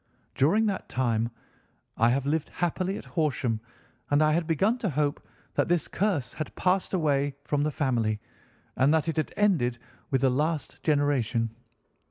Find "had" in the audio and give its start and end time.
4.33-4.47, 6.33-6.55, 9.17-9.31